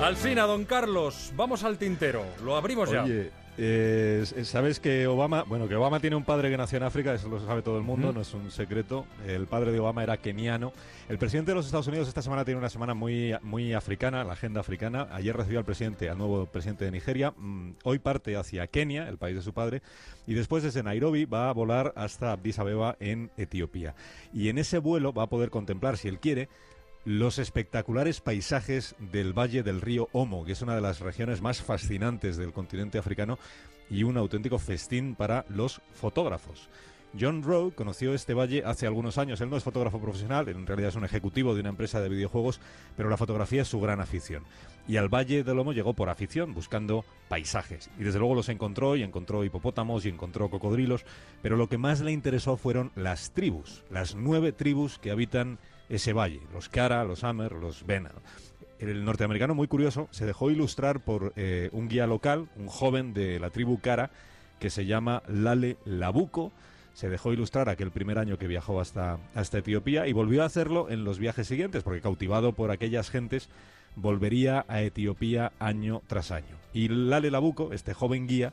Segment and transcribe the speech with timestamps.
[0.00, 2.24] Al fin, a don Carlos, vamos al tintero.
[2.44, 3.04] Lo abrimos ya.
[3.04, 7.14] Oye, eh, sabes que Obama, bueno, que Obama tiene un padre que nació en África,
[7.14, 9.06] eso lo sabe todo el mundo, no es un secreto.
[9.24, 10.72] El padre de Obama era keniano.
[11.08, 14.32] El presidente de los Estados Unidos esta semana tiene una semana muy, muy africana, la
[14.32, 15.08] agenda africana.
[15.12, 17.32] Ayer recibió al presidente, al nuevo presidente de Nigeria.
[17.36, 19.80] Mm, hoy parte hacia Kenia, el país de su padre,
[20.26, 23.94] y después desde Nairobi va a volar hasta Addis Abeba en Etiopía.
[24.32, 26.48] Y en ese vuelo va a poder contemplar, si él quiere,
[27.04, 31.60] los espectaculares paisajes del Valle del Río Omo, que es una de las regiones más
[31.60, 33.38] fascinantes del continente africano
[33.90, 36.68] y un auténtico festín para los fotógrafos.
[37.18, 39.40] John Rowe conoció este valle hace algunos años.
[39.40, 42.60] Él no es fotógrafo profesional, en realidad es un ejecutivo de una empresa de videojuegos,
[42.96, 44.42] pero la fotografía es su gran afición.
[44.88, 47.88] Y al Valle del Omo llegó por afición, buscando paisajes.
[48.00, 51.04] Y desde luego los encontró, y encontró hipopótamos, y encontró cocodrilos,
[51.40, 56.12] pero lo que más le interesó fueron las tribus, las nueve tribus que habitan ese
[56.12, 58.10] valle, los Kara, los Amer, los Bena.
[58.78, 63.38] El norteamericano, muy curioso, se dejó ilustrar por eh, un guía local, un joven de
[63.38, 64.10] la tribu Kara,
[64.58, 66.52] que se llama Lale Labuco.
[66.92, 70.90] Se dejó ilustrar aquel primer año que viajó hasta, hasta Etiopía y volvió a hacerlo
[70.90, 73.48] en los viajes siguientes, porque cautivado por aquellas gentes,
[73.96, 76.56] volvería a Etiopía año tras año.
[76.72, 78.52] Y Lale Labuco, este joven guía,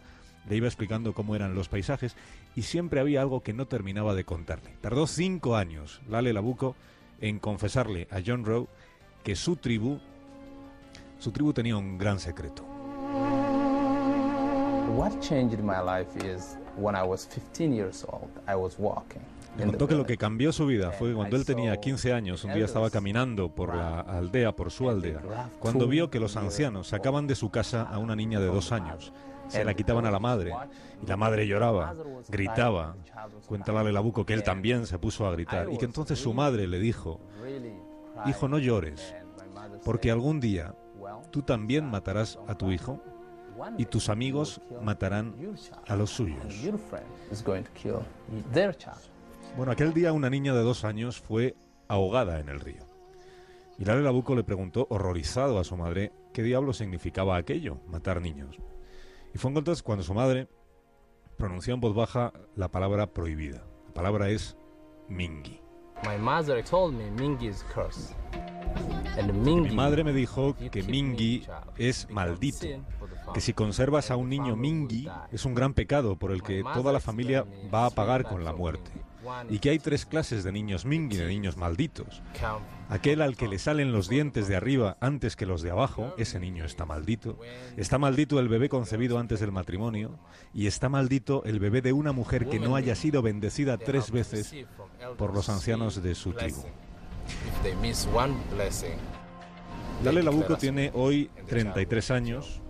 [0.50, 2.16] le iba explicando cómo eran los paisajes
[2.56, 4.72] y siempre había algo que no terminaba de contarle.
[4.82, 6.76] Tardó cinco años Lale Labuco
[7.22, 8.68] en confesarle a John Rowe
[9.24, 10.00] que su tribu,
[11.20, 12.64] su tribu tenía un gran secreto.
[14.96, 19.22] What changed my life is when I was 15 years old, I was walking.
[19.58, 22.54] Le contó que lo que cambió su vida fue cuando él tenía 15 años, un
[22.54, 25.22] día estaba caminando por la aldea, por su aldea,
[25.60, 29.12] cuando vio que los ancianos sacaban de su casa a una niña de dos años
[29.52, 30.54] se la quitaban a la madre
[31.02, 31.94] y la madre lloraba,
[32.30, 32.96] gritaba.
[33.48, 36.68] Cuenta la Labuco que él también se puso a gritar y que entonces su madre
[36.68, 37.20] le dijo,
[38.26, 39.14] hijo no llores,
[39.84, 40.74] porque algún día
[41.32, 43.02] tú también matarás a tu hijo
[43.78, 45.36] y tus amigos matarán
[45.88, 46.62] a los suyos.
[49.58, 51.56] Bueno, aquel día una niña de dos años fue
[51.90, 52.86] ahogada en el río.
[53.78, 58.58] Y Lale Labuco le preguntó, horrorizado a su madre, qué diablo significaba aquello, matar niños.
[59.34, 60.48] Y fue entonces cuando su madre
[61.38, 63.64] pronunció en voz baja la palabra prohibida.
[63.88, 64.58] La palabra es
[65.08, 65.60] Mingi.
[69.46, 71.46] Mi madre me dijo que Mingi
[71.78, 72.68] es maldito,
[73.34, 76.94] que si conservas a un niño Mingi es un gran pecado por el que toda
[76.94, 78.92] la familia va a pagar con la muerte
[79.50, 82.22] y que hay tres clases de niños mingi, de niños malditos.
[82.90, 86.40] Aquel al que le salen los dientes de arriba antes que los de abajo, ese
[86.40, 87.40] niño está maldito.
[87.78, 90.20] Está maldito el bebé concebido antes del matrimonio
[90.54, 94.54] y está maldito el bebé de una mujer que no haya sido bendecida tres veces
[95.18, 96.64] por los ancianos de su tribu.
[100.04, 102.62] Lale Labuco tiene hoy 33 años,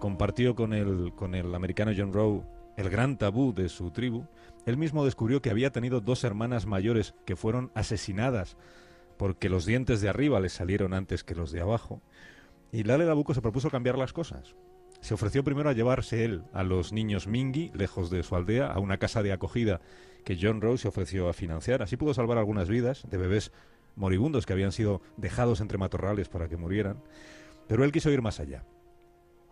[0.00, 2.44] compartió con el, con el americano John Rowe
[2.82, 4.26] el gran tabú de su tribu
[4.64, 8.56] él mismo descubrió que había tenido dos hermanas mayores que fueron asesinadas
[9.16, 12.00] porque los dientes de arriba le salieron antes que los de abajo.
[12.70, 14.54] Y Lale Labuco se propuso cambiar las cosas.
[15.00, 18.78] Se ofreció primero a llevarse él a los niños Mingi, lejos de su aldea, a
[18.78, 19.80] una casa de acogida
[20.24, 21.82] que John Rose se ofreció a financiar.
[21.82, 23.52] Así pudo salvar algunas vidas de bebés
[23.96, 27.02] moribundos que habían sido dejados entre matorrales para que murieran.
[27.66, 28.64] Pero él quiso ir más allá.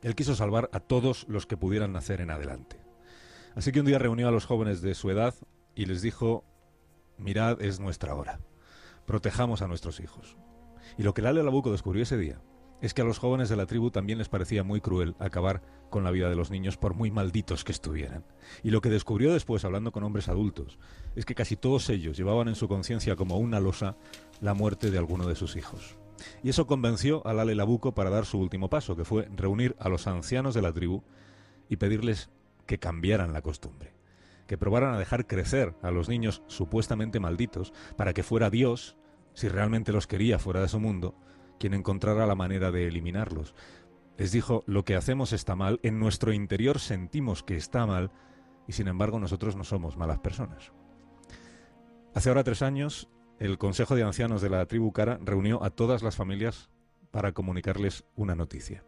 [0.02, 2.90] Él quiso salvar a todos los que pudieran nacer en adelante.
[3.55, 5.34] Así que un día reunió a los jóvenes de su edad
[5.75, 6.44] y les dijo,
[7.19, 8.41] mirad, es nuestra hora.
[9.06, 10.37] Protejamos a nuestros hijos.
[10.99, 12.41] Y lo que Lale Labuco descubrió ese día
[12.81, 16.05] es que a los jóvenes de la tribu también les parecía muy cruel acabar con
[16.05, 18.25] la vida de los niños por muy malditos que estuvieran.
[18.62, 20.78] Y lo que descubrió después, hablando con hombres adultos,
[21.15, 23.97] es que casi todos ellos llevaban en su conciencia como una losa
[24.41, 25.97] la muerte de alguno de sus hijos.
[26.43, 29.89] Y eso convenció a Lale Labuco para dar su último paso, que fue reunir a
[29.89, 31.03] los ancianos de la tribu
[31.69, 32.31] y pedirles
[32.70, 33.92] que cambiaran la costumbre,
[34.47, 38.97] que probaran a dejar crecer a los niños supuestamente malditos para que fuera Dios,
[39.34, 41.16] si realmente los quería fuera de su mundo,
[41.59, 43.56] quien encontrara la manera de eliminarlos.
[44.18, 48.12] Les dijo, lo que hacemos está mal, en nuestro interior sentimos que está mal,
[48.68, 50.71] y sin embargo nosotros no somos malas personas.
[52.15, 53.09] Hace ahora tres años,
[53.41, 56.71] el Consejo de Ancianos de la tribu Cara reunió a todas las familias
[57.10, 58.84] para comunicarles una noticia.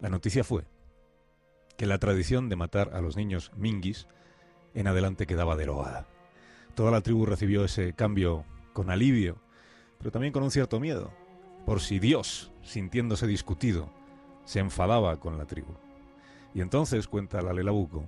[0.00, 0.66] La noticia fue
[1.80, 4.06] que la tradición de matar a los niños mingis
[4.74, 6.06] en adelante quedaba derogada.
[6.74, 8.44] Toda la tribu recibió ese cambio
[8.74, 9.38] con alivio,
[9.96, 11.10] pero también con un cierto miedo,
[11.64, 13.88] por si Dios, sintiéndose discutido,
[14.44, 15.72] se enfadaba con la tribu.
[16.52, 18.04] Y entonces, cuenta la Lelabuco,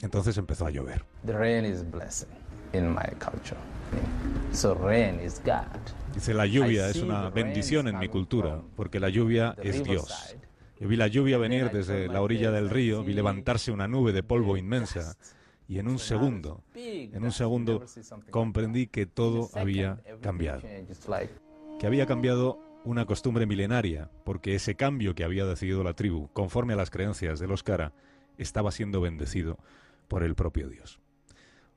[0.00, 1.04] entonces empezó a llover.
[1.26, 2.26] The rain is blessing
[2.72, 3.60] in my culture.
[4.50, 5.78] So rain is God.
[6.12, 10.34] Dice, la lluvia es una bendición en mi cultura, porque la lluvia es Dios.
[10.80, 14.22] Yo vi la lluvia venir desde la orilla del río, vi levantarse una nube de
[14.22, 15.16] polvo inmensa
[15.66, 17.84] y en un segundo, en un segundo
[18.30, 20.62] comprendí que todo había cambiado.
[21.80, 26.74] Que había cambiado una costumbre milenaria, porque ese cambio que había decidido la tribu, conforme
[26.74, 27.92] a las creencias de los Kara,
[28.38, 29.58] estaba siendo bendecido
[30.06, 31.00] por el propio Dios.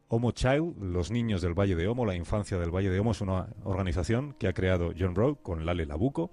[0.07, 3.21] Homo Child, los niños del Valle de Homo, la infancia del Valle de Homo, es
[3.21, 6.31] una organización que ha creado John Rowe con Lale Labuco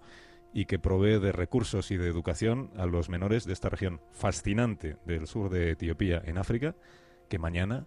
[0.52, 4.96] y que provee de recursos y de educación a los menores de esta región fascinante
[5.04, 6.74] del sur de Etiopía en África,
[7.28, 7.86] que mañana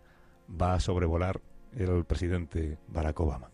[0.50, 1.42] va a sobrevolar
[1.76, 3.50] el presidente Barack Obama.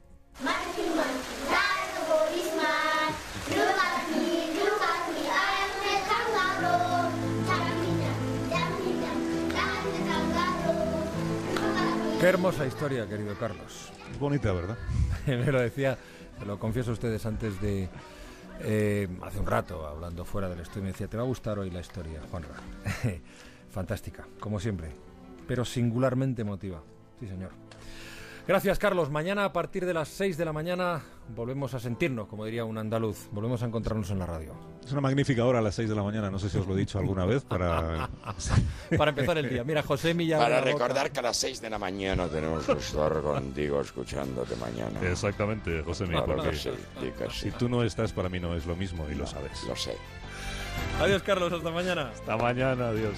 [12.19, 13.91] Qué hermosa historia, querido Carlos.
[14.11, 14.77] Es bonita, ¿verdad?
[15.27, 15.99] Me lo decía,
[16.47, 17.89] lo confieso a ustedes antes de,
[18.61, 21.69] eh, hace un rato, hablando fuera del estudio, me decía, te va a gustar hoy
[21.69, 22.49] la historia, Juanra.
[23.69, 24.91] Fantástica, como siempre,
[25.47, 26.81] pero singularmente emotiva.
[27.19, 27.51] Sí, señor.
[28.47, 29.09] Gracias, Carlos.
[29.09, 31.01] Mañana a partir de las 6 de la mañana
[31.35, 33.27] volvemos a sentirnos, como diría un andaluz.
[33.31, 34.53] Volvemos a encontrarnos en la radio.
[34.85, 36.31] Es una magnífica hora a las 6 de la mañana.
[36.31, 38.09] No sé si os lo he dicho alguna vez para...
[38.97, 39.65] para empezar el día.
[39.65, 40.39] Mira, José Millán.
[40.39, 45.01] Para recordar que a las 6 de la mañana tenemos que estar contigo escuchándote mañana.
[45.01, 46.25] Exactamente, José Millán.
[47.31, 49.61] Si tú no estás, para mí no es lo mismo y lo sabes.
[49.67, 49.97] Lo sé.
[51.01, 51.51] Adiós, Carlos.
[51.51, 52.11] Hasta mañana.
[52.13, 52.87] Hasta mañana.
[52.89, 53.15] Adiós.